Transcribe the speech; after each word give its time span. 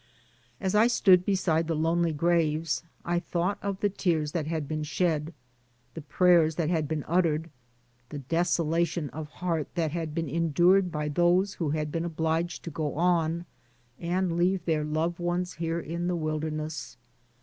As 0.59 0.73
I 0.73 0.87
stood 0.87 1.25
beside 1.27 1.67
the 1.67 1.75
lonely 1.75 2.11
graves, 2.11 2.81
I 3.05 3.19
thought 3.19 3.59
of 3.61 3.81
the 3.81 3.89
tears 3.91 4.31
that 4.31 4.47
had 4.47 4.67
been 4.67 4.81
shed, 4.81 5.31
the 5.93 6.01
prayers 6.01 6.55
that 6.55 6.71
had 6.71 6.87
been 6.87 7.05
uttered, 7.07 7.51
the 8.09 8.17
desolation 8.17 9.11
of 9.11 9.27
heart 9.27 9.67
that 9.75 9.91
had 9.91 10.15
been 10.15 10.27
endured 10.27 10.91
by 10.91 11.07
those 11.07 11.53
who 11.53 11.69
had 11.69 11.91
been 11.91 12.03
obliged 12.05 12.63
to 12.63 12.71
go 12.71 12.95
on 12.95 13.45
and 13.99 14.37
leave 14.37 14.65
their 14.65 14.83
loved 14.83 15.19
ones 15.19 15.53
here 15.53 15.79
in 15.79 16.07
this 16.07 16.15
wilderness. 16.17 16.97